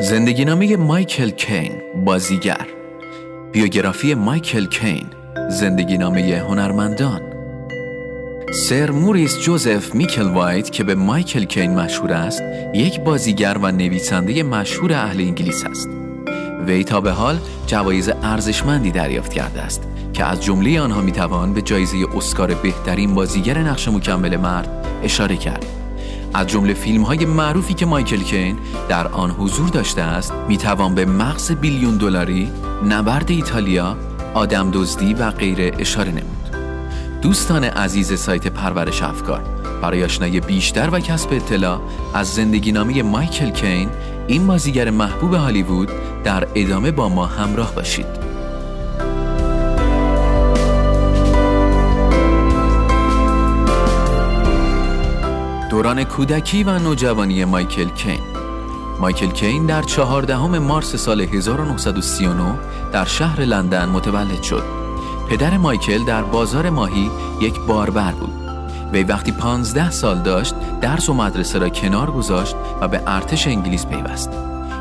[0.00, 1.72] زندگی نامه مایکل کین
[2.04, 2.66] بازیگر.
[3.52, 5.06] بیوگرافی مایکل کین
[5.50, 7.20] زندگی نامه هنرمندان.
[8.54, 12.42] سر موریس جوزف میکل وایت که به مایکل کین مشهور است
[12.74, 15.88] یک بازیگر و نویسنده مشهور اهل انگلیس است.
[16.66, 19.91] وی تا به حال جوایز ارزشمندی دریافت کرده است.
[20.12, 25.66] که از جمله آنها می‌توان به جایزه اسکار بهترین بازیگر نقش مکمل مرد اشاره کرد
[26.34, 28.58] از جمله فیلم های معروفی که مایکل کین
[28.88, 32.50] در آن حضور داشته است می‌توان به مغز بیلیون دلاری،
[32.88, 33.96] نبرد ایتالیا،
[34.34, 36.56] آدم دزدی و غیره اشاره نمود.
[37.22, 39.40] دوستان عزیز سایت پرورش افکار
[39.82, 41.80] برای آشنایی بیشتر و کسب اطلاع
[42.14, 43.88] از زندگی نامی مایکل کین
[44.26, 45.90] این بازیگر محبوب هالیوود
[46.24, 48.21] در ادامه با ما همراه باشید.
[55.82, 58.20] دوران کودکی و نوجوانی مایکل کین
[59.00, 62.58] مایکل کین در چهاردهم مارس سال 1939
[62.92, 64.62] در شهر لندن متولد شد.
[65.30, 68.32] پدر مایکل در بازار ماهی یک باربر بود.
[68.92, 73.86] وی وقتی 15 سال داشت درس و مدرسه را کنار گذاشت و به ارتش انگلیس
[73.86, 74.30] پیوست.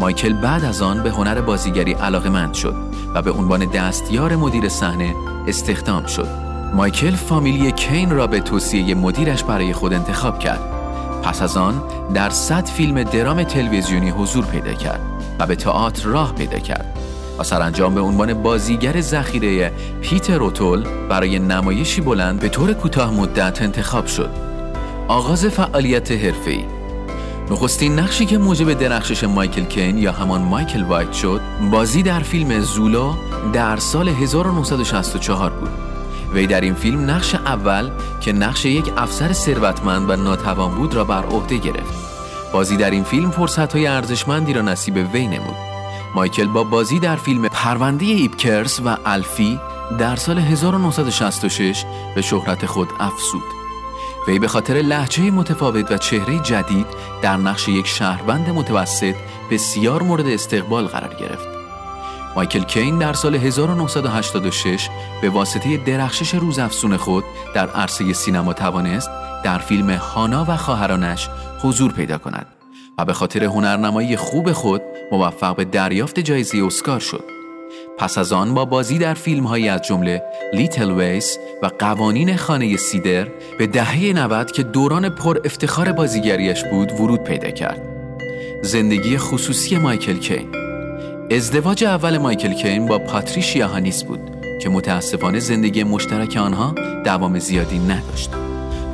[0.00, 2.74] مایکل بعد از آن به هنر بازیگری علاقمند شد
[3.14, 5.14] و به عنوان دستیار مدیر صحنه
[5.46, 6.28] استخدام شد.
[6.74, 10.81] مایکل فامیلی کین را به توصیه مدیرش برای خود انتخاب کرد
[11.22, 11.82] پس از آن
[12.14, 15.00] در صد فیلم درام تلویزیونی حضور پیدا کرد
[15.38, 16.98] و به تئاتر راه پیدا کرد
[17.38, 23.62] و سرانجام به عنوان بازیگر ذخیره پیتر روتول برای نمایشی بلند به طور کوتاه مدت
[23.62, 24.30] انتخاب شد.
[25.08, 26.64] آغاز فعالیت حرفه‌ای
[27.50, 32.60] نخستین نقشی که موجب درخشش مایکل کین یا همان مایکل وایت شد بازی در فیلم
[32.60, 33.14] زولا
[33.52, 35.91] در سال 1964 بود
[36.34, 41.04] وی در این فیلم نقش اول که نقش یک افسر ثروتمند و ناتوان بود را
[41.04, 41.94] بر عهده گرفت.
[42.52, 45.56] بازی در این فیلم فرصت های ارزشمندی را نصیب وی نمود.
[46.14, 49.60] مایکل با بازی در فیلم پرونده ایپکرس و الفی
[49.98, 51.84] در سال 1966
[52.14, 53.42] به شهرت خود افسود.
[54.28, 56.86] وی به خاطر لحجه متفاوت و چهره جدید
[57.22, 59.14] در نقش یک شهروند متوسط
[59.50, 61.61] بسیار مورد استقبال قرار گرفت.
[62.36, 64.88] مایکل کین در سال 1986
[65.22, 69.10] به واسطه درخشش روزافزون خود در عرصه سینما توانست
[69.44, 71.28] در فیلم هانا و خواهرانش
[71.62, 72.46] حضور پیدا کند
[72.98, 74.82] و به خاطر هنرنمایی خوب خود
[75.12, 77.24] موفق به دریافت جایزه اسکار شد.
[77.98, 80.22] پس از آن با بازی در فیلم هایی از جمله
[80.52, 83.28] لیتل ویس و قوانین خانه سیدر
[83.58, 87.82] به دهه 90 که دوران پر افتخار بازیگریش بود ورود پیدا کرد.
[88.62, 90.61] زندگی خصوصی مایکل کین
[91.30, 94.20] ازدواج اول مایکل کین با پاتریشیا هانیس بود
[94.62, 96.74] که متاسفانه زندگی مشترک آنها
[97.04, 98.30] دوام زیادی نداشت.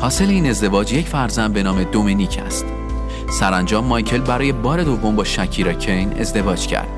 [0.00, 2.66] حاصل این ازدواج یک فرزند به نام دومینیک است.
[3.30, 6.88] سرانجام مایکل برای بار دوم با شکیرا کین ازدواج کرد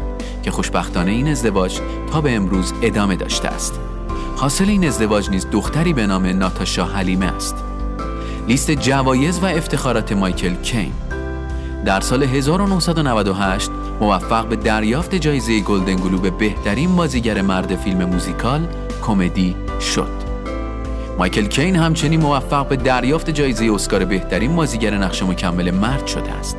[0.43, 1.79] که خوشبختانه این ازدواج
[2.13, 3.81] تا به امروز ادامه داشته است.
[4.37, 7.55] حاصل این ازدواج نیز دختری به نام ناتاشا حلیمه است.
[8.49, 10.93] لیست جوایز و افتخارات مایکل کین
[11.85, 13.71] در سال 1998
[14.01, 18.67] موفق به دریافت جایزه گلدن گلوب بهترین بازیگر مرد فیلم موزیکال
[19.03, 20.21] کمدی شد.
[21.19, 26.57] مایکل کین همچنین موفق به دریافت جایزه اسکار بهترین بازیگر نقش مکمل مرد شده است.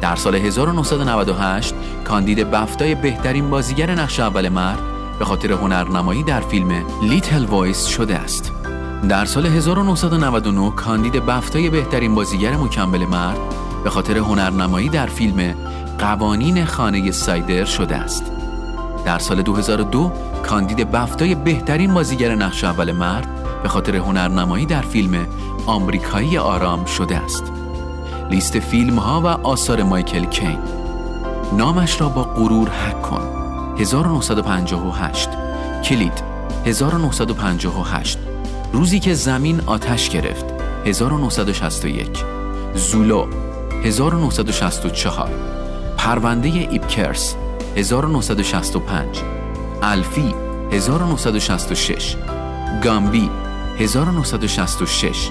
[0.00, 4.78] در سال 1998 کاندید بفتای بهترین بازیگر نقش اول مرد
[5.18, 8.52] به خاطر هنرنمایی در فیلم لیتل وایس شده است.
[9.08, 13.38] در سال 1999 کاندید بفتای بهترین بازیگر مکمل مرد
[13.84, 15.54] به خاطر هنرنمایی در فیلم
[16.00, 18.32] قوانین خانه سایدر شده است.
[19.04, 20.12] در سال 2002
[20.42, 23.28] کاندید بفتای بهترین بازیگر نقش اول مرد
[23.62, 25.26] به خاطر هنرنمایی در فیلم
[25.66, 27.52] آمریکایی آرام شده است.
[28.30, 30.58] لیست فیلم ها و آثار مایکل کین.
[31.52, 33.22] نامش را با غرور حک کن.
[33.78, 35.28] 1958
[35.84, 36.22] کلید.
[36.66, 38.18] 1958
[38.72, 40.44] روزی که زمین آتش گرفت.
[40.86, 42.24] 1961
[42.74, 43.26] زولو.
[43.84, 45.30] 1964
[46.00, 47.36] پرونده ایپکرس
[47.76, 49.22] 1965
[49.82, 50.34] الفی
[50.72, 52.16] 1966
[52.84, 53.30] گامبی
[53.78, 55.30] 1966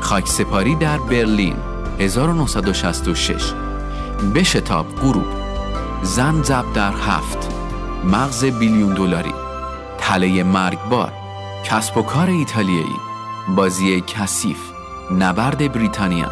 [0.00, 1.56] خاکسپاری در برلین
[2.00, 3.52] 1966
[4.34, 5.26] بشتاب غروب
[6.02, 7.48] زن زب در هفت.
[8.04, 9.34] مغز بیلیون دلاری.
[9.98, 11.12] تله مرگبار
[11.64, 12.96] کسب و کار ایتالیایی.
[13.56, 14.58] بازی کثیف
[15.18, 16.30] نبرد بریتانیا.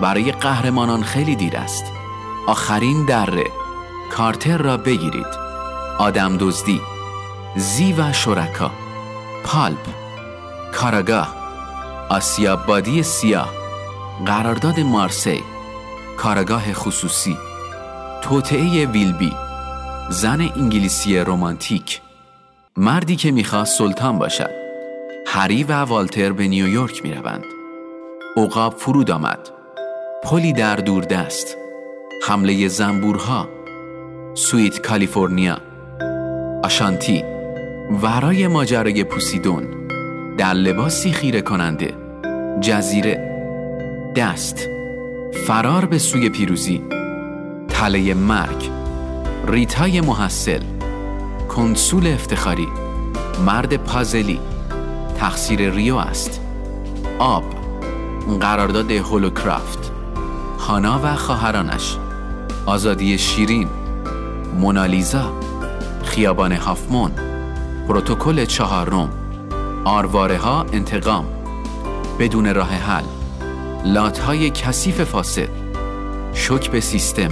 [0.00, 1.99] برای قهرمانان خیلی دیر است.
[2.50, 3.50] آخرین دره.
[4.10, 5.26] کارتر را بگیرید.
[5.98, 6.80] آدم دزدی.
[7.56, 8.70] زی و شرکا.
[9.44, 9.86] پالپ.
[10.72, 11.34] کاراگاه.
[12.08, 13.52] آسیاب بادی سیاه.
[14.26, 15.42] قرارداد مارسی.
[16.16, 17.36] کارگاه خصوصی.
[18.22, 19.32] توطئه ویلبی.
[20.10, 22.00] زن انگلیسی رومانتیک
[22.76, 24.50] مردی که می‌خواست سلطان باشد.
[25.26, 27.44] هری و والتر به نیویورک می‌روند.
[28.36, 29.48] عقاب فرود آمد.
[30.24, 31.59] پلی در دوردست
[32.22, 33.48] حمله زنبورها
[34.34, 35.58] سویت کالیفرنیا
[36.64, 37.24] آشانتی
[38.02, 39.66] ورای ماجرای پوسیدون
[40.36, 41.94] در لباسی خیره کننده
[42.60, 43.30] جزیره
[44.16, 44.68] دست
[45.46, 46.82] فرار به سوی پیروزی
[47.68, 48.70] تله مرگ
[49.46, 50.62] ریتای محصل
[51.48, 52.68] کنسول افتخاری
[53.46, 54.40] مرد پازلی
[55.16, 56.40] تقصیر ریو است
[57.18, 57.44] آب
[58.40, 59.90] قرارداد هولوکرافت
[60.70, 61.96] هانا و خواهرانش.
[62.70, 63.68] آزادی شیرین
[64.60, 65.32] مونالیزا
[66.04, 67.10] خیابان هاف‌مون
[67.88, 69.10] پروتکل چهارم
[69.84, 71.26] آرواره ها انتقام.
[72.18, 73.04] بدون راه حل
[73.84, 75.48] لاتهای کثیف فاسد
[76.34, 77.30] شوک به سیستم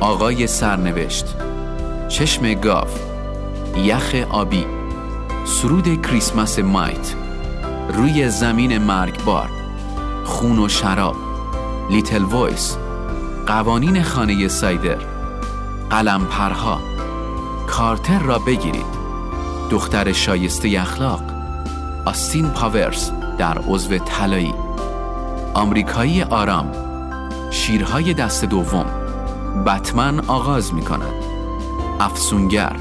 [0.00, 1.26] آقای سرنوشت
[2.08, 3.00] چشم گاو
[3.76, 4.66] یخ آبی
[5.44, 7.14] سرود کریسمس ماپت
[7.94, 9.50] روی زمین مرگبار
[10.24, 11.16] خون و شراب
[11.90, 12.76] لیتل وایس
[13.46, 14.98] قوانین خانه سایدر.
[15.90, 16.80] قلم پرها.
[17.66, 18.96] کارتر را بگیرید.
[19.70, 21.22] دختر شایسته اخلاق.
[22.04, 24.54] آستین پاورز در عضو طلایی.
[25.54, 26.72] آمریکایی آرام.
[27.50, 28.86] شیرهای دست دوم.
[29.66, 31.14] بتمن آغاز می کند
[32.00, 32.76] افسونگر.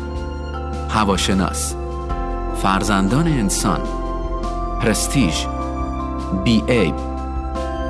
[0.89, 1.75] هواشناس.
[2.61, 3.79] فرزندان انسان.
[4.81, 5.45] پرستیژ.
[6.43, 6.95] بی ایب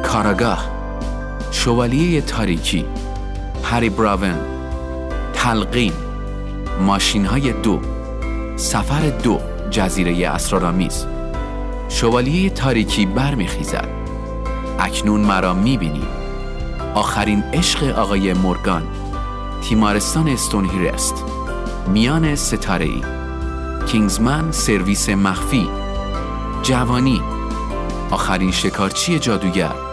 [0.03, 0.74] کاراگاه.
[1.55, 2.85] شوالیه تاریکی
[3.63, 4.35] هری براون
[5.33, 5.93] تلقین
[6.81, 7.79] ماشین های دو
[8.55, 9.39] سفر دو
[9.71, 11.05] جزیره اسرارآمیز.
[11.89, 13.87] شوالیه تاریکی برمیخیزد.
[14.79, 16.03] اکنون مرا می‌بینی.
[16.95, 18.83] آخرین عشق آقای مورگان
[19.63, 21.23] تیمارستان استون است
[21.87, 23.01] میان ستاره ای
[23.85, 25.67] کینگزمن سرویس مخفی.
[26.63, 27.21] جوانی.
[28.11, 29.84] آخرین شکارچی جادوگر.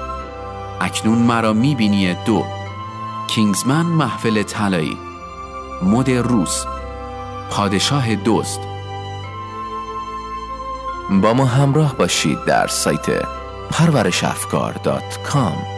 [0.82, 2.44] اکنون مرا می‌بینی دو.
[3.28, 4.98] کینگزمن محفل طلایی.
[5.82, 6.66] مد روز
[7.50, 8.60] پادشاه دوست.
[11.22, 13.06] با ما همراه باشید در سایت
[13.70, 15.71] پرورشافکار.com